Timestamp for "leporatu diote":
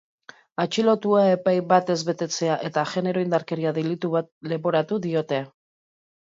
4.55-5.43